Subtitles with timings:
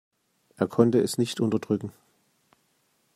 [0.57, 1.91] Er konnte es nicht unterdrücken.